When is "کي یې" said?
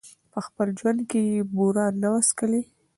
1.09-1.39